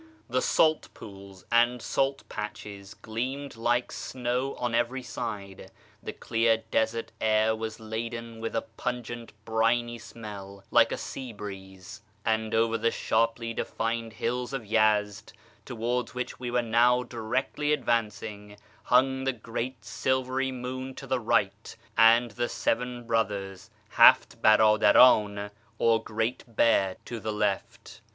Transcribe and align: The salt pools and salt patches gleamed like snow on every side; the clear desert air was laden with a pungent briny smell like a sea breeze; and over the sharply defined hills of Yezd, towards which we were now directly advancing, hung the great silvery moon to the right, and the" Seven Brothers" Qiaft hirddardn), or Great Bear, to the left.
The 0.27 0.41
salt 0.41 0.91
pools 0.95 1.45
and 1.51 1.79
salt 1.79 2.23
patches 2.27 2.95
gleamed 2.95 3.55
like 3.55 3.91
snow 3.91 4.55
on 4.55 4.73
every 4.73 5.03
side; 5.03 5.69
the 6.01 6.11
clear 6.11 6.63
desert 6.71 7.11
air 7.21 7.55
was 7.55 7.79
laden 7.79 8.39
with 8.41 8.55
a 8.55 8.63
pungent 8.63 9.31
briny 9.45 9.99
smell 9.99 10.63
like 10.71 10.91
a 10.91 10.97
sea 10.97 11.33
breeze; 11.33 12.01
and 12.25 12.55
over 12.55 12.79
the 12.79 12.89
sharply 12.89 13.53
defined 13.53 14.13
hills 14.13 14.53
of 14.53 14.65
Yezd, 14.65 15.33
towards 15.65 16.15
which 16.15 16.39
we 16.39 16.49
were 16.49 16.63
now 16.63 17.03
directly 17.03 17.71
advancing, 17.71 18.57
hung 18.85 19.23
the 19.23 19.31
great 19.33 19.85
silvery 19.85 20.51
moon 20.51 20.95
to 20.95 21.05
the 21.05 21.19
right, 21.19 21.75
and 21.95 22.31
the" 22.31 22.49
Seven 22.49 23.05
Brothers" 23.05 23.69
Qiaft 23.97 24.37
hirddardn), 24.41 25.51
or 25.77 26.03
Great 26.03 26.43
Bear, 26.47 26.95
to 27.05 27.19
the 27.19 27.31
left. 27.31 28.01